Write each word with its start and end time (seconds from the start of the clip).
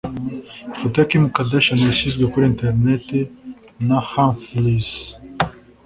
Ifoto 0.73 0.95
ya 0.99 1.09
Kim 1.09 1.23
Kadashian 1.35 1.79
yashyizwe 1.89 2.23
kuri 2.31 2.45
‘internet’ 2.53 3.07
na 3.87 3.97
Humphries 4.09 4.89